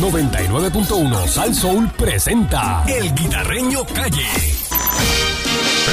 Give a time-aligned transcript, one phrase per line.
[0.00, 4.26] 99.1 Sal Soul presenta El Guitarreño Calle.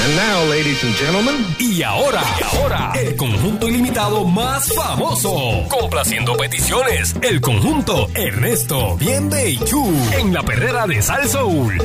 [0.05, 5.65] And now, ladies and gentlemen, Y ahora, y ahora, el conjunto ilimitado más famoso.
[5.67, 9.93] Complaciendo peticiones, el conjunto Ernesto, Bienve y Chu.
[10.17, 11.77] En la perrera de Sal Soul.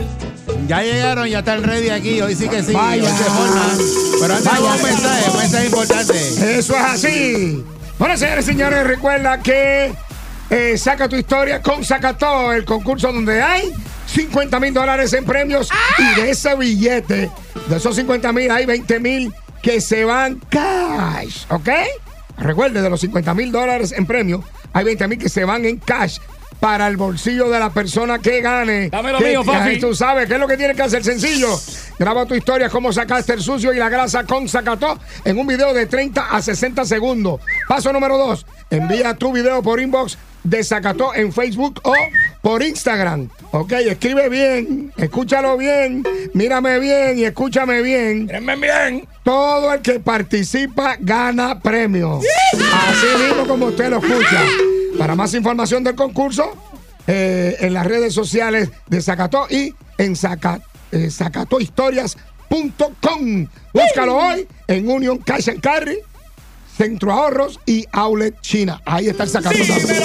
[0.69, 2.21] Ya llegaron, ya están ready aquí.
[2.21, 2.73] Hoy sí que sí.
[2.73, 3.03] Vaya.
[3.03, 3.79] hoy se forman.
[4.21, 4.75] Pero antes Vaya.
[4.75, 6.59] un mensaje, un mensaje importante.
[6.59, 7.65] Eso es así.
[7.99, 9.93] Bueno, señores y señores, recuerda que
[10.53, 13.73] eh, saca tu historia con Sacató, el concurso donde hay
[14.07, 17.31] 50 mil dólares en premios y de ese billete,
[17.69, 21.69] de esos 50 mil, hay 20 mil que se van cash, ¿ok?
[22.39, 25.79] Recuerde, de los 50 mil dólares en premios, hay 20 mil que se van en
[25.79, 26.19] cash
[26.61, 28.89] para el bolsillo de la persona que gane.
[28.89, 29.43] Dame lo Que- mío.
[29.53, 31.49] Ay, Tú sabes qué es lo que tienes que hacer sencillo.
[31.99, 35.75] Graba tu historia, cómo sacaste el sucio y la grasa con Zacató en un video
[35.75, 37.41] de 30 a 60 segundos.
[37.67, 38.47] Paso número 2.
[38.71, 41.95] Envía tu video por inbox de Zacató en Facebook o
[42.41, 43.29] por Instagram.
[43.53, 46.03] Ok, escribe bien, escúchalo bien,
[46.35, 48.27] mírame bien y escúchame bien.
[48.27, 49.09] Mírenme bien.
[49.23, 52.19] Todo el que participa gana premio.
[52.19, 54.43] Así mismo como usted lo escucha.
[54.99, 56.53] Para más información del concurso,
[57.07, 60.15] eh, en las redes sociales de Zacató y en
[60.93, 63.47] eh, zacatohistorias.com.
[63.73, 65.99] Búscalo hoy en Union Cash and Carry,
[66.77, 68.81] Centro Ahorros y Outlet China.
[68.85, 69.55] Ahí está el Zacató.
[69.57, 70.03] Sí, también.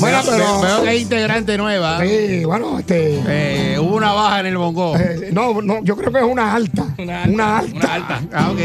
[0.00, 2.00] Bueno, pero- veo- que hay integrante nueva.
[2.00, 3.22] Sí, bueno, este.
[3.26, 4.96] Eh, hubo una baja en el bongo.
[4.96, 6.86] eh, no, no, yo creo que es una alta.
[6.98, 7.30] Una alta.
[7.32, 7.76] Una alta.
[7.76, 8.20] Una alta.
[8.32, 8.58] Ah, ok.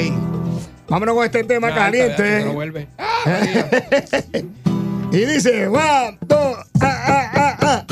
[0.89, 2.45] Vámonos con este tema Una alta, caliente.
[2.45, 2.87] no vuelve.
[5.11, 7.85] y dice, one, dos, ah, ah, ah, ah.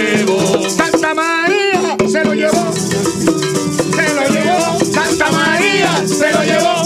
[0.00, 2.72] Santa María se lo llevó.
[2.72, 4.78] Se lo llevó.
[4.92, 6.82] Santa María se lo llevó.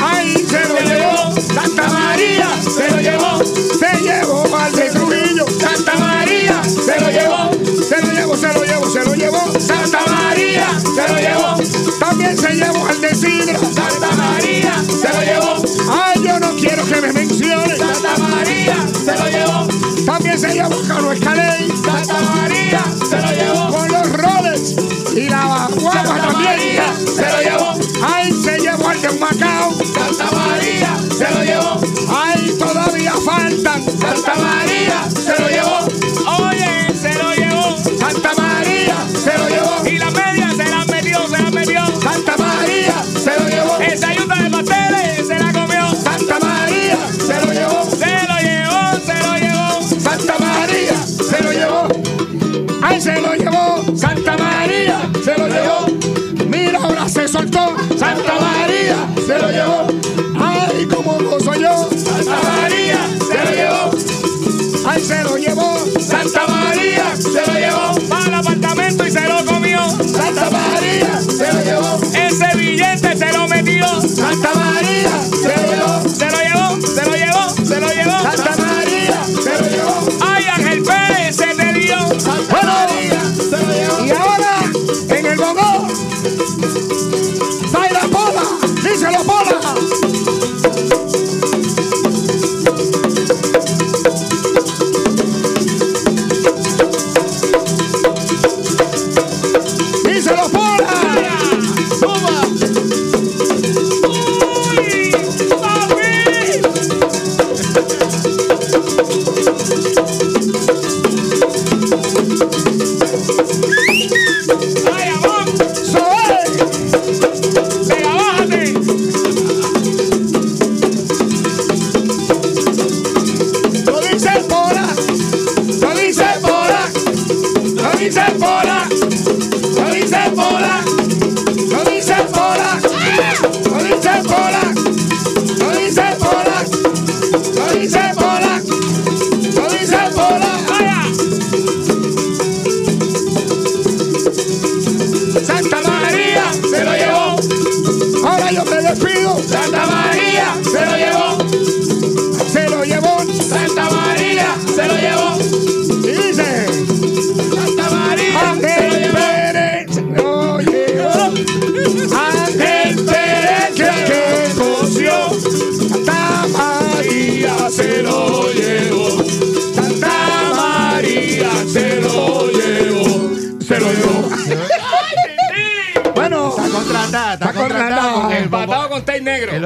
[0.00, 1.34] Ay, se lo llevó.
[1.40, 3.44] Santa María se lo llevó.
[3.44, 5.44] Se llevó al de Trujillo.
[5.60, 7.50] Santa María se lo llevó.
[7.86, 9.60] Se lo llevó, se lo llevó, se lo llevó.
[9.60, 11.98] Santa María se lo llevó.
[11.98, 13.58] También se llevó al de Sidra.
[13.58, 15.62] Santa María se lo llevó.
[15.92, 17.27] Ay, yo no quiero que me
[20.38, 21.68] se llevó Cano Escaley.
[21.84, 23.70] Santa María se lo llevó.
[23.70, 24.76] Con los roles
[25.16, 26.60] y la guagua también.
[27.06, 27.74] Se lo llevó.
[28.06, 29.72] Ay, se llevó al de Macao.
[29.72, 31.80] Santa María se lo llevó.
[32.08, 33.84] Ay, todavía faltan.
[33.84, 35.87] Santa María se lo llevó.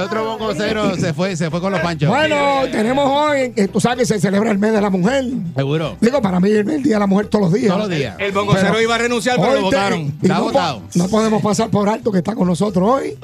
[0.04, 2.08] Otro bongocero se fue, se fue con los panchos.
[2.08, 5.24] Bueno, tenemos hoy, eh, tú sabes que se celebra el mes de la mujer.
[5.56, 5.96] Seguro.
[6.00, 7.68] Digo, para mí el el día de la mujer todos los días.
[7.68, 8.16] Todos los días.
[8.18, 10.14] El bongocero Pero- iba a renunciar, pero lo votaron.
[10.22, 10.82] Está no, votado.
[10.94, 13.18] no podemos pasar por alto que está con nosotros hoy.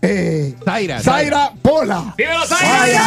[0.00, 1.00] Eh, Zaira.
[1.00, 2.14] Zaira Pola.
[2.18, 3.02] ¡Dímelo, Zaira!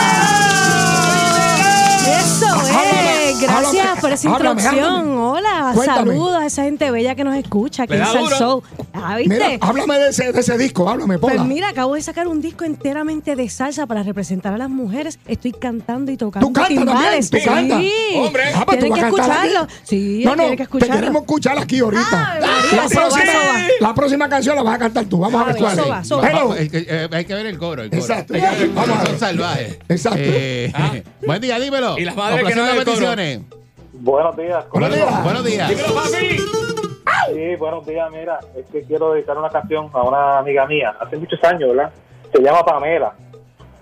[2.08, 3.42] Eso Háblame, es.
[3.42, 4.80] Gracias háblame, por esa introducción.
[4.80, 5.16] háblame.
[5.18, 6.12] Hola, Cuéntame.
[6.12, 8.30] saludos a esa gente bella que nos escucha en da duro.
[8.30, 8.64] Salsou.
[8.94, 9.34] Ah, ¿viste?
[9.34, 11.36] Mira, háblame de ese, de ese disco, háblame, Pola.
[11.36, 15.20] Pues mira, acabo de sacar un disco enteramente de salsa para representar a las mujeres.
[15.26, 17.30] Estoy cantando y tocando ¿Tú cantas timbales.
[17.30, 17.30] también?
[17.30, 17.44] ¿Tú sí.
[17.44, 18.26] cantas?
[18.28, 18.44] Hombre.
[18.54, 19.68] Ah, pues Tienen que escucharlo.
[19.84, 20.96] Sí, no, no, tienen que te escucharlo.
[20.96, 22.12] queremos escuchar aquí ahorita.
[22.12, 22.42] María,
[23.82, 25.20] la, próxima, la canción la vas a cantar tú.
[25.20, 26.12] Vamos a, A ver cuál es.
[26.56, 27.84] Hay que, que ver el coro.
[27.84, 28.02] El coro.
[28.02, 28.34] Exacto.
[28.34, 28.70] Que el.
[28.70, 29.08] Vamos a ver.
[29.08, 29.80] Son salvajes.
[29.90, 30.20] Exacto.
[30.22, 31.95] Eh, Buen día, dímelo.
[31.98, 32.78] Y las madres que no coro.
[32.80, 33.42] peticiones.
[33.94, 34.70] Buenos días.
[34.70, 35.24] Buenos días.
[35.24, 35.70] Buenos días.
[35.70, 36.38] ¡Dímelo, papi!
[37.34, 38.12] Sí, buenos días.
[38.12, 41.92] Mira, es que quiero dedicar una canción a una amiga mía, hace muchos años, ¿verdad?
[42.34, 43.14] Se llama Pamela.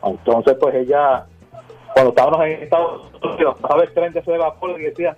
[0.04, 1.25] Entonces, pues ella,
[1.94, 5.18] cuando estábamos en Estados Unidos, pasaba el tren de ese de vapor y decía,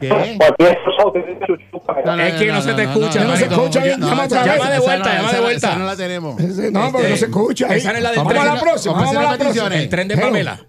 [0.00, 0.08] ¿Qué?
[0.38, 3.84] cualquier cosa Es que no se te escucha, no se escucha.
[3.84, 5.76] Llama de vuelta, no, llama de vuelta.
[5.76, 6.40] no la tenemos.
[6.72, 7.66] No, porque no se escucha.
[7.68, 7.78] ahí.
[7.78, 8.94] esa no es la del Vamos a la próxima.
[8.94, 9.44] Vamos a la próxima.
[9.48, 9.80] peticiones.
[9.80, 10.26] El tren de Hello.
[10.26, 10.60] Pamela.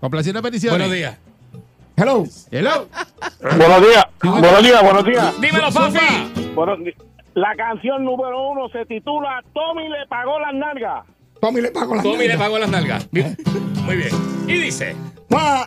[0.00, 0.78] Complaciendo peticiones.
[0.78, 1.16] Buenos días.
[1.96, 2.24] Hello.
[2.50, 2.88] Hello.
[3.40, 5.40] Buenos días, buenos días, buenos días.
[5.40, 6.52] ¡Dímelo, papi!
[6.54, 6.76] Bueno,
[7.34, 11.04] la canción número uno se titula Tommy le pagó las nalgas.
[11.40, 12.44] Tommy le pago la Tommy le nalga.
[12.44, 13.08] pagó las nalgas.
[13.10, 13.36] Bien.
[13.84, 14.10] Muy bien.
[14.46, 14.94] Y dice...
[15.30, 15.64] One,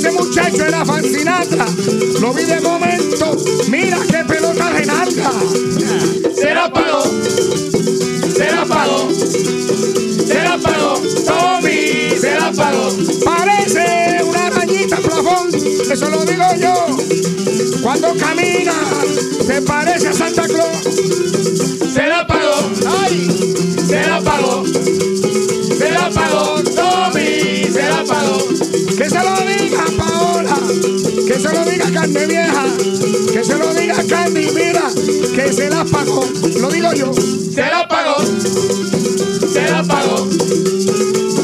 [0.00, 1.66] ese muchacho era fascinata,
[2.22, 3.36] lo vi de momento,
[3.68, 5.30] mira qué pelota de nalga.
[6.34, 7.02] Se la pagó,
[8.34, 9.10] se la pagó,
[10.26, 12.96] se la pagó, Tommy se la pagó.
[13.26, 16.96] Parece una arañita plafón, eso lo digo yo.
[17.82, 18.72] Cuando camina,
[19.46, 21.09] se parece a Santa Claus.
[32.20, 32.66] Carne Vieja,
[33.32, 34.82] que se lo diga Candy, mira,
[35.34, 36.22] que se la pagó.
[36.60, 38.22] Lo digo yo, se la pagó,
[39.50, 40.28] se la pagó,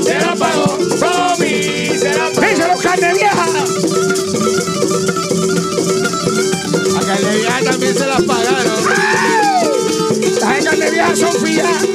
[0.05, 2.47] se la pagó, Tommy, se la pagó.
[2.47, 3.47] Díselo, Carne Vieja.
[6.95, 8.85] A Carlevia también se las pagaron.
[10.41, 11.86] Las Carne Vieja son fías.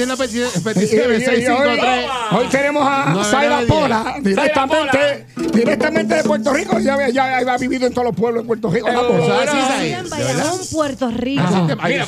[0.00, 0.14] Ah.
[0.14, 2.06] Hoy, 653.
[2.32, 3.60] hoy tenemos a Zaira.
[3.66, 6.78] Pola directamente, directamente de Puerto Rico.
[6.78, 8.88] Ya, ya, ha vivido en todos los pueblos de Puerto Rico.
[8.88, 8.94] En
[10.72, 11.42] Puerto Rico.
[11.80, 11.98] Ay,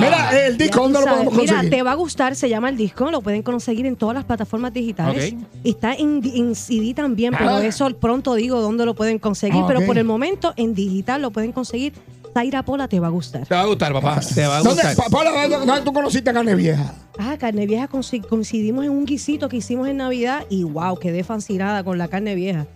[0.00, 1.38] Mira, el disco, ¿dónde lo podemos sabes.
[1.38, 1.70] Mira, conseguir?
[1.70, 4.72] te va a gustar, se llama el disco, lo pueden conseguir en todas las plataformas
[4.72, 5.34] digitales.
[5.64, 7.64] Está en, en CD también, pero Ah.
[7.64, 11.30] eso pronto digo dónde lo pueden conseguir, Ah, pero por el momento en digital lo
[11.30, 11.92] pueden conseguir
[12.36, 13.46] Zaira Pola te va a gustar.
[13.46, 14.20] Te va a gustar, papá.
[14.20, 14.94] Te va a ¿Dónde, gustar.
[14.94, 16.92] Pa- Paula, ¿dónde, dónde tú conociste a carne vieja?
[17.18, 21.24] Ah, carne vieja conci- coincidimos en un guisito que hicimos en Navidad y wow, quedé
[21.24, 22.66] fascinada con la carne vieja.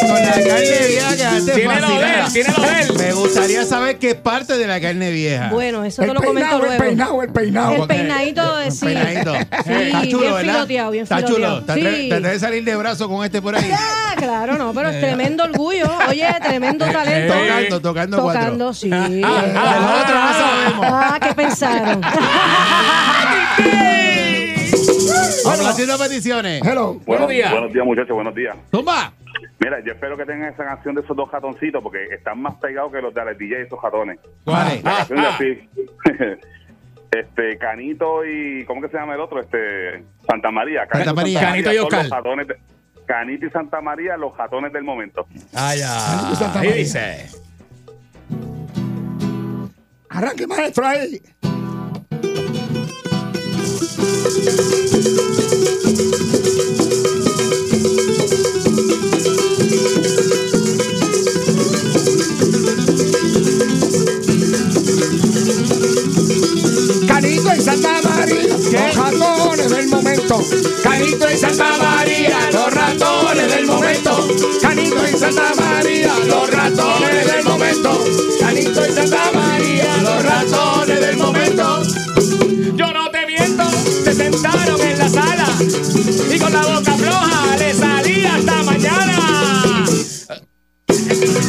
[0.00, 2.26] Con la carne vieja quedaste Tiene lo de fascinada.
[2.26, 2.92] él, tiene lo de él.
[2.98, 5.48] Me gustaría saber qué parte de la carne vieja.
[5.50, 6.84] Bueno, eso te El lo comento peinado, el luego.
[6.84, 7.72] peinado, el peinado.
[7.74, 8.86] El peinadito de sí.
[8.86, 9.34] peinadito.
[9.34, 10.52] Sí, Está chulo, bien ¿verdad?
[10.54, 11.60] filoteado, bien Está filoteado.
[11.60, 11.64] chulo.
[11.66, 12.08] Te atre- Sí.
[12.08, 13.70] te atreves a salir de brazo con este por ahí.
[13.74, 15.86] Ah, claro, no, pero es tremendo orgullo.
[16.08, 17.34] Oye, tremendo talento.
[17.34, 18.42] Tocando, tocando cuatro.
[18.42, 18.90] Tocando, sí.
[18.92, 20.86] Otros no sabemos.
[20.90, 22.00] Ah, ¿qué pensaron?
[25.44, 26.62] Complaciendo peticiones.
[26.64, 26.94] Hello.
[27.06, 27.50] Buenos días.
[27.52, 28.56] Buenos días, muchachos, buenos días.
[28.70, 29.12] Tumba.
[29.58, 32.92] Mira, yo espero que tengan esa canción de esos dos ratoncitos porque están más pegados
[32.92, 34.18] que los de Alex DJ, esos ratones.
[34.44, 34.84] ¿Cuál es?
[34.84, 35.68] La canción de así.
[37.12, 38.64] este, Canito y.
[38.64, 39.40] ¿Cómo que se llama el otro?
[39.40, 40.02] Este.
[40.28, 40.86] Santa María.
[40.90, 41.40] Santa y María.
[41.40, 42.02] Canito y Oscar.
[42.02, 42.56] los ratones de-
[43.06, 45.26] Canito y Santa María, los ratones del momento.
[45.54, 45.88] Ah, ya.
[46.36, 46.74] Santa Ahí María.
[46.74, 47.26] dice.
[50.08, 51.20] Arranque, maestro, ahí.
[85.94, 89.84] Y con la boca floja le salía hasta mañana.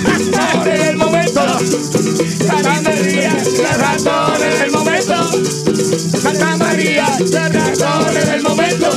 [0.04, 1.42] Ratones del momento.
[2.46, 5.16] Santa María, los ratones del momento.
[6.22, 8.90] Santa María, los ratones del momento.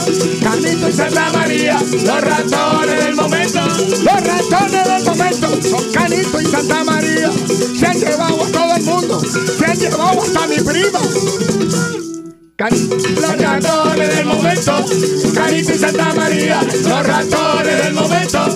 [0.43, 3.61] Canito y Santa María, los ratones del momento.
[3.61, 7.31] Los ratones del momento son Canito y Santa María.
[7.79, 9.21] Se han llevado a todo el mundo.
[9.21, 11.01] Se han llevado hasta mi prima.
[12.59, 14.85] Los ratones del momento,
[15.33, 18.47] Canito y Santa María, los ratones del momento.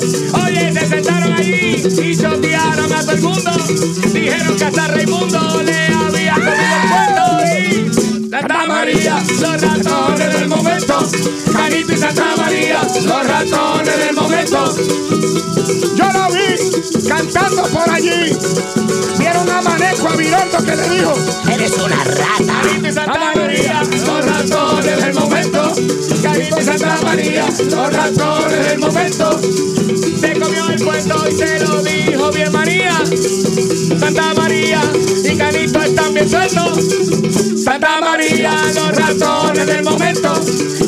[0.45, 3.53] Oye, se sentaron allí y chotearon a todo el mundo.
[4.13, 7.02] Dijeron que hasta Raimundo le había
[8.43, 10.99] Santa María, los ratones del momento.
[11.53, 14.75] Canito y Santa María, los ratones del momento.
[15.95, 18.37] Yo lo vi cantando por allí.
[19.17, 21.15] Vieron a Manejo a Virondo que le dijo:
[21.53, 22.63] Eres una rata.
[22.63, 25.73] Canito y Santa María, los ratones del momento.
[26.21, 29.41] Canito y Santa María, los ratones del momento.
[30.21, 33.01] se comió el cuento y se lo dijo bien María.
[34.01, 34.81] Santa María
[35.31, 36.79] y Canito están bien sueltos.
[37.63, 38.12] Santa María,
[39.13, 40.33] ratones del momento.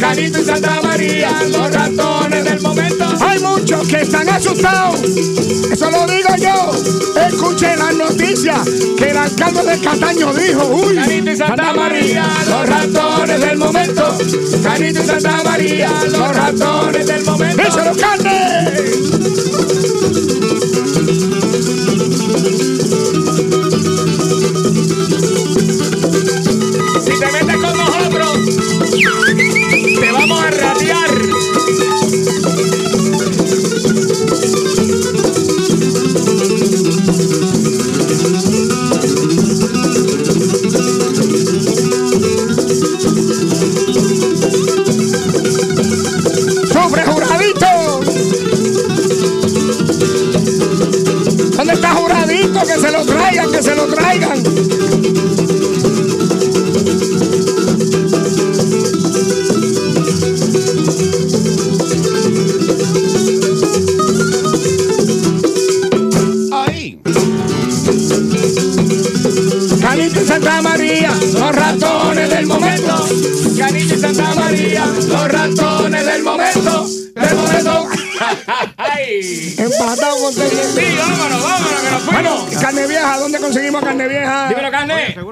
[0.01, 3.05] Canito y Santa María, los ratones del momento.
[3.21, 5.01] Hay muchos que están asustados.
[5.03, 7.21] Eso lo digo yo.
[7.21, 10.67] Escuché las noticias que el alcalde de Cataño dijo.
[10.67, 14.19] Uy, Canito y Santa María, los ratones del momento.
[14.63, 17.63] Canito y Santa María, los ratones del momento.
[17.63, 19.14] ¡Díselo, carne!
[53.65, 54.24] Se lo traigan.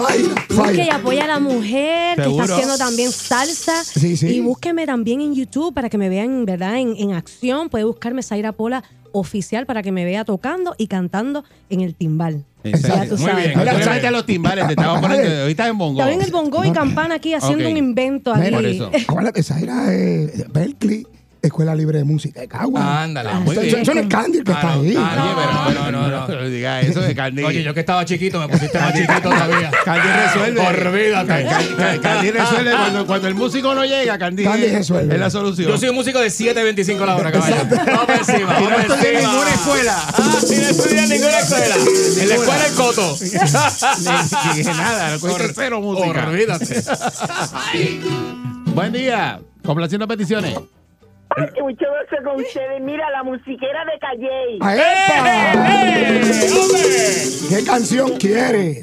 [0.49, 2.43] Busque y apoya a la mujer que Seguro.
[2.45, 3.85] está haciendo también salsa.
[3.85, 4.29] Sí, sí.
[4.29, 6.79] Y búsqueme también en YouTube para que me vean, ¿verdad?
[6.79, 7.69] En, en acción.
[7.69, 8.83] Puede buscarme Zaira Pola
[9.13, 12.45] oficial para que me vea tocando y cantando en el timbal.
[12.65, 13.17] Exacto.
[13.19, 13.45] Muy sabes.
[13.47, 13.59] bien.
[13.59, 15.43] Ahora a los timbales te estaba poniendo.
[15.43, 16.03] Ahorita en bongo.
[16.05, 17.71] En el bongo y campana aquí haciendo Ok.
[17.71, 18.51] un invento aquí.
[18.51, 18.91] Por eso.
[19.43, 21.07] Zaira es Berkeley,
[21.43, 23.03] Escuela Libre de Música de Cagua.
[23.05, 23.79] Ándale, Ah, muy Eso- bien.
[23.81, 24.83] Eso no es Candy el que Ah, está no.
[24.83, 24.95] ahí.
[24.99, 27.45] Ah, No, no, no, no, no, no diga eso de Candy.
[27.45, 29.71] Oye, yo que estaba chiquito, me pusiste más chiquito todavía.
[29.85, 30.61] Candy resuelve.
[30.61, 31.47] Olvídate.
[32.03, 32.71] Candy, resuelve.
[32.73, 35.15] Cuando, cuando el músico no llega, Candy, Candy es, resuelve.
[35.15, 35.69] es la solución.
[35.71, 37.57] Yo soy un músico de 7.25 la hora, caballo.
[37.71, 39.95] Vamos por encima, no vamos por estoy en ninguna escuela.
[40.09, 41.75] Ah, y no estudié en ninguna escuela.
[41.77, 43.17] En la escuela el coto.
[43.21, 46.27] Ni- ni nada, no cogiste cero música.
[46.29, 46.83] Olvídate.
[48.75, 49.41] Buen día.
[49.65, 50.57] Complaciendo peticiones.
[51.37, 52.81] Mucho gusto con ustedes.
[52.81, 54.59] Mira, la musiquera de Calle.
[57.49, 58.81] ¿Qué canción quieres?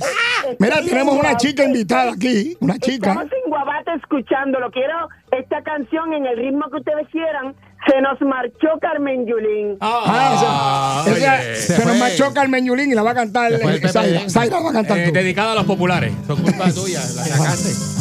[0.59, 2.55] Mira, tenemos una chica invitada aquí.
[2.59, 3.09] Una chica.
[3.11, 4.69] Estamos en Guabate escuchándolo.
[4.71, 7.55] Quiero esta canción en el ritmo que ustedes quieran.
[7.87, 9.77] Se nos marchó Carmen Yulín.
[9.81, 11.55] Ah, esa- oye.
[11.55, 14.19] se, Se nos marchó Carmen Yulín y la va a cantar eh, Zaira.
[14.21, 14.29] PPD.
[14.29, 15.11] Zaira va a cantar Eh, tú.
[15.11, 16.13] dedicada a los populares.
[16.13, 16.99] Es culpa tuya.
[17.01, 17.69] La sacaste.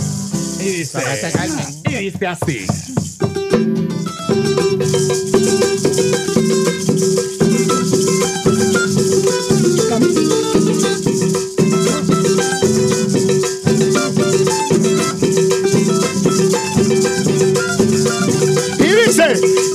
[0.62, 1.00] Y dice,
[1.86, 2.64] y dice así.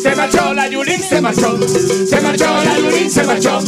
[0.01, 1.59] Se marchó la Yulín, se marchó.
[2.05, 3.09] Se marchó la Yulín.
[3.09, 3.59] Se marchó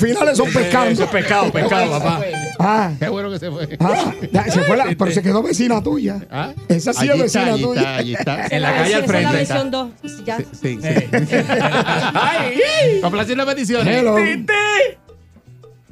[0.00, 1.02] los finales son Eso pescando.
[1.04, 2.20] es pescado, pescado, papá.
[2.60, 3.76] Ah, Qué bueno que se fue.
[3.80, 4.12] ah,
[4.48, 6.20] se fue la, pero se quedó vecina tuya.
[6.30, 6.52] ¿Ah?
[6.68, 7.80] Esa sí Allí es está, vecina allí tuya.
[7.80, 8.46] está, allí está.
[8.50, 9.36] En la calle al Esa es la frente.
[9.36, 10.24] versión 2.
[10.24, 10.38] Ya.
[10.38, 11.36] Sí, sí.
[12.14, 12.60] ¡Ay!
[13.02, 13.96] Complaciendo peticiones.
[13.96, 14.16] Hello.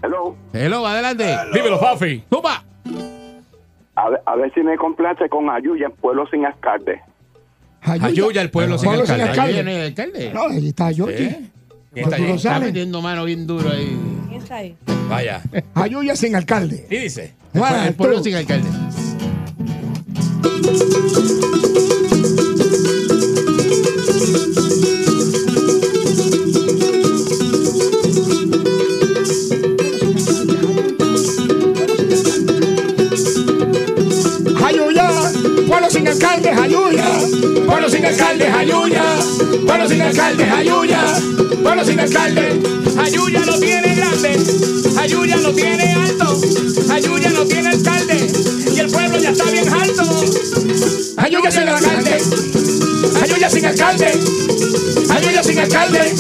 [0.02, 0.36] Hello.
[0.52, 1.36] Hello, adelante.
[1.52, 2.24] Dímelo, Fafi.
[2.28, 2.64] Tupa.
[3.94, 7.00] A ver, a ver si me complace con Ayuya en Pueblo Sin Alcalde.
[7.82, 9.60] Ayuya, el pueblo sin Pueblo sin alcalde.
[9.60, 10.30] Ahí.
[10.34, 10.90] No, allí está.
[10.92, 11.52] ¿Quién
[12.02, 12.30] está ¿Tú ahí?
[12.32, 13.98] Está metiendo mano bien duro ahí.
[14.28, 14.76] ¿Quién está ahí?
[15.08, 15.42] Vaya.
[15.74, 16.86] Ayuya sin alcalde.
[16.90, 17.34] Y dice.
[17.54, 18.68] El, Juan, el pueblo sin alcalde.
[38.16, 39.02] Alcalde, Ayuya.
[39.66, 41.00] Pueblo sin alcalde, Ayuya.
[41.62, 42.60] Pueblo sin alcalde.
[42.98, 44.36] Ayuya lo tiene grande.
[44.98, 46.40] Ayuya lo tiene alto.
[46.90, 48.26] Ayuya no tiene alcalde.
[48.74, 50.24] Y el pueblo ya está bien alto.
[51.18, 52.18] Ayuya sin alcalde.
[53.22, 54.12] Ayuya sin alcalde.
[55.10, 56.14] Ayuya sin alcalde.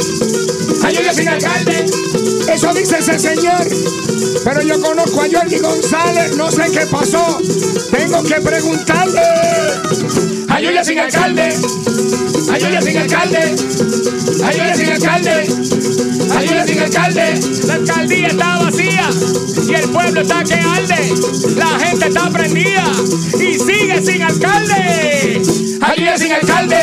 [0.84, 1.86] Ayuya sin alcalde.
[2.52, 3.66] Eso dice ese señor.
[4.44, 7.40] Pero yo conozco a Jordi González, no sé qué pasó.
[7.90, 10.05] Tengo que preguntarle.
[10.56, 11.54] Ayuya sin alcalde.
[12.50, 13.56] Ayuya sin alcalde.
[14.42, 15.36] Ayuya sin alcalde.
[16.34, 17.40] Ayuya sin alcalde.
[17.66, 19.10] La alcaldía está vacía
[19.68, 21.14] y el pueblo está que arde.
[21.56, 22.90] La gente está prendida
[23.34, 25.42] y sigue sin alcalde.
[25.82, 26.78] Ayuya sin alcalde.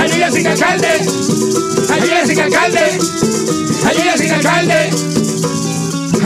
[0.00, 0.88] Ayuya sin alcalde.
[1.92, 2.98] Ayuya sin alcalde.
[3.86, 4.90] Ayuya sin alcalde.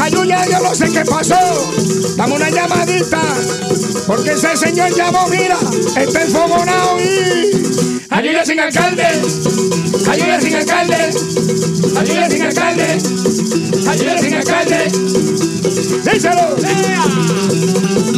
[0.00, 1.36] Ayuya, yo no sé qué pasó.
[2.16, 3.20] Dame una llamadita.
[4.28, 5.56] Porque ese señor llamó, mira,
[5.96, 8.02] está enfogonado y.
[8.10, 9.06] Ayuya sin alcalde.
[10.06, 10.96] Ayuya sin alcalde.
[11.96, 12.98] Ayuya sin alcalde.
[13.88, 14.92] Ayuya sin alcalde.
[16.12, 16.56] Díselo.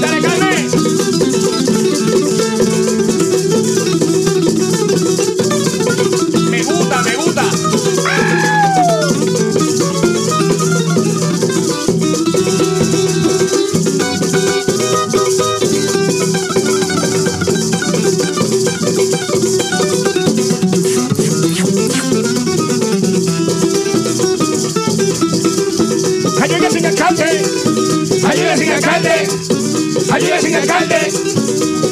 [0.00, 0.39] Dale,
[26.50, 27.24] Ayuya sin alcalde.
[28.28, 29.10] Ayuda sin alcalde.
[30.12, 30.96] Ayuda sin alcalde.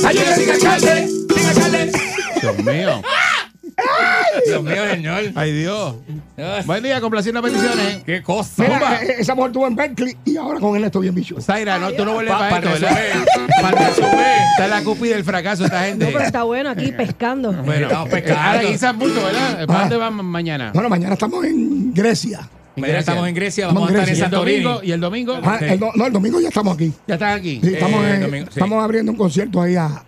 [0.07, 1.09] Ayuda sin alcalde.
[1.37, 1.93] Sin alcalde.
[2.41, 3.03] Dios mío.
[4.47, 5.23] Dios mío, señor.
[5.35, 5.95] Ay, Dios.
[6.67, 8.03] Buen día, complaciendo peticiones.
[8.05, 8.63] Qué cosa.
[8.63, 11.41] Mira, eh, esa mujer tuvo en Berkeley y ahora con él estoy bien bicho.
[11.41, 12.99] Zaira, no, tú no vuelves Pa- para esto, ¿verdad?
[13.63, 13.89] Para.
[13.89, 16.05] Está la cúpida del fracaso esta gente.
[16.07, 17.53] No, pero está bueno aquí pescando.
[17.53, 18.41] Bueno, Estamos eh, pescando.
[18.43, 19.67] ahora aquí San Bulto, ¿verdad?
[19.67, 19.83] ¿Para Ah.
[19.83, 20.71] dónde van mañana?
[20.75, 22.49] Bueno, mañana estamos en Grecia.
[22.81, 24.63] Mañana estamos en Grecia, vamos a estar en ¿Y el Santorini.
[24.63, 24.83] domingo?
[24.85, 25.39] ¿Y el domingo?
[25.43, 26.93] Ah, el do- no, el domingo ya estamos aquí.
[27.07, 27.61] Ya están aquí.
[27.63, 28.53] Sí, estamos, Eh, en- domingo, sí.
[28.59, 30.03] estamos abriendo un concierto ahí a.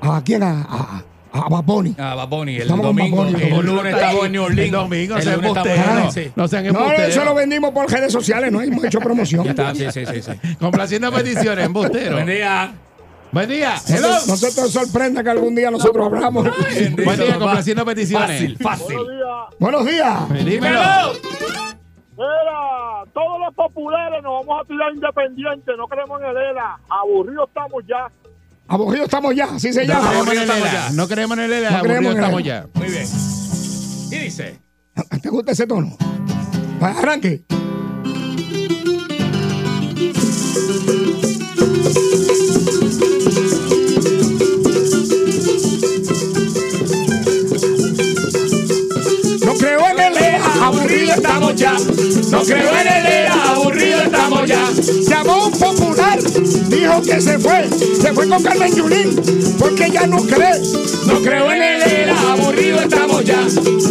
[0.00, 0.42] ¿A quién?
[0.42, 1.04] A, a, a.
[1.36, 3.24] Ah, Bad Bunny, el Estamos domingo.
[3.26, 4.66] El El lunes estamos en New Orleans.
[4.66, 6.16] El domingo, El lunes estamos embusteros.
[6.16, 9.42] en- No, sean No, eso lo vendimos por redes sociales, no hemos hecho promoción.
[9.44, 10.22] Ya está, sí, sí, sí.
[10.22, 10.54] sí.
[10.60, 12.12] Complaciendo peticiones, embustero.
[12.12, 12.72] Buen día.
[13.32, 13.74] Buen día.
[13.88, 14.08] No Hello.
[14.20, 16.44] te, no se te sorprenda que algún día nosotros hablamos.
[17.04, 18.30] Buen día, complaciendo peticiones.
[18.40, 18.96] Fácil, fácil.
[19.58, 20.44] Buenos días.
[20.44, 21.12] Dímelo.
[22.16, 26.78] Mira, todos los populares nos vamos a tirar independientes, no creemos en el ELA.
[26.88, 28.08] Aburridos estamos ya.
[28.68, 30.08] Aburridos estamos ya, así se No llama.
[30.10, 30.72] creemos en el estamos ELA.
[30.72, 30.90] ya.
[30.92, 31.70] No creemos en el ELA.
[31.70, 32.42] No aburridos estamos ELA.
[32.42, 32.66] ya.
[32.74, 33.06] Muy bien.
[34.10, 34.58] ¿Qué dice?
[35.22, 35.96] ¿Te gusta ese tono?
[36.78, 37.42] Pues arranque.
[51.54, 54.68] No creo en el era, aburrido estamos ya.
[55.08, 57.68] Llamó un popular, dijo que se fue,
[58.02, 59.14] se fue con Carmen Yulín,
[59.56, 60.60] porque ya no cree.
[61.06, 63.40] No creo en el era, aburrido estamos ya.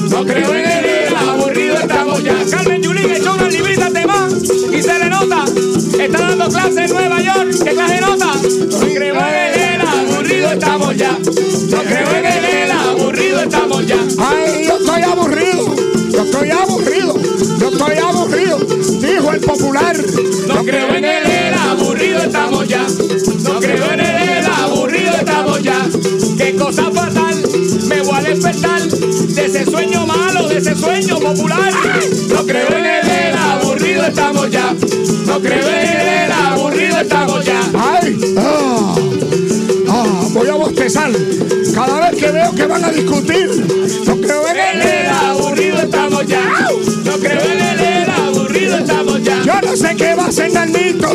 [0.10, 2.36] No creo en el era, aburrido estamos ya.
[2.52, 5.46] Carmen Yulín echó unas libritas de más y se le nota.
[5.98, 7.50] Está dando clase en Nueva York.
[7.64, 8.26] ¿Qué clase nota?
[8.26, 11.18] No creo en el era, aburrido estamos ya.
[11.70, 12.23] No creo en
[19.74, 19.98] popular.
[20.48, 22.86] No creo en el era, aburrido estamos ya.
[23.44, 25.88] No creo en el era, aburrido estamos ya.
[26.38, 27.44] Qué cosa fatal,
[27.88, 31.72] me voy a despertar de ese sueño malo, de ese sueño popular.
[32.30, 34.76] No creo en el era, aburrido estamos ya.
[35.26, 37.62] No creo en el era, aburrido estamos ya.
[37.74, 38.96] Ay, ah,
[39.90, 41.12] ah, voy a bostezar
[41.74, 43.43] cada vez que veo que van a discutir.
[50.34, 51.12] Hacer Nalmito.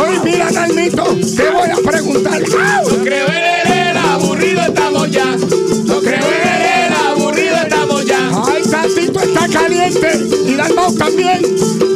[0.00, 1.04] Hoy mira Nalmito,
[1.36, 2.40] te voy a preguntar.
[2.40, 5.36] No creo en el aburrido estamos ya.
[5.84, 8.30] No creo en el aburrido estamos ya.
[8.46, 11.42] Ay, Tatito está caliente y Dalmau también,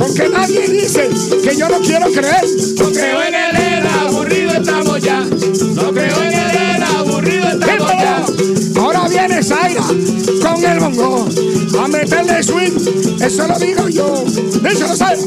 [0.00, 1.08] porque nadie dice
[1.44, 2.44] que yo no quiero creer.
[2.76, 5.20] No creo en el aburrido estamos ya.
[5.20, 8.24] No creo en el aburrido estamos ya.
[9.18, 11.28] Viene Zaira con el bongo
[11.82, 13.20] a meterle swing.
[13.20, 14.24] Eso lo digo yo.
[14.62, 15.22] Díselo, Zaira.